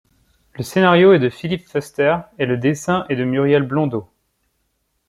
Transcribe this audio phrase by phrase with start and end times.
[0.53, 4.09] Le scénario est de Philippe Foerster et le dessin est de Muriel Blondeau.